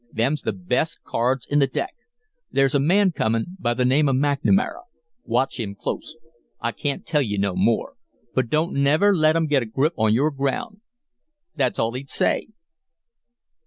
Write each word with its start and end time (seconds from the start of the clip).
Them's 0.11 0.41
the 0.41 0.51
best 0.51 1.03
cards 1.03 1.45
in 1.45 1.59
the 1.59 1.67
deck. 1.67 1.93
There's 2.51 2.73
a 2.73 2.79
man 2.79 3.11
comin' 3.11 3.55
by 3.59 3.75
the 3.75 3.85
name 3.85 4.09
of 4.09 4.15
McNamara. 4.15 4.81
Watch 5.25 5.59
him 5.59 5.75
clost. 5.75 6.15
I 6.59 6.71
can't 6.71 7.05
tell 7.05 7.21
you 7.21 7.37
no 7.37 7.55
more. 7.55 7.93
But 8.33 8.49
don't 8.49 8.73
never 8.73 9.15
let 9.15 9.35
'em 9.35 9.45
get 9.45 9.61
a 9.61 9.67
grip 9.67 9.93
on 9.97 10.11
your 10.11 10.31
ground.' 10.31 10.81
That's 11.55 11.77
all 11.77 11.91
he'd 11.93 12.09
say." 12.09 12.47